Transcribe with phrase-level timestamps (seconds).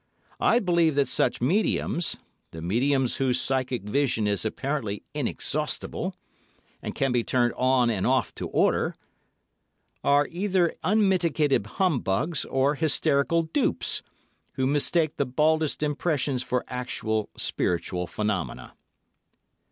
[0.39, 6.15] I believe that such mediums—the mediums whose psychic vision is apparently inexhaustible,
[6.81, 14.01] and can be turned on and off to order—are either unmitigated humbugs or hysterical dupes,
[14.53, 18.73] who mistake the baldest impressions for actual spiritual phenomena.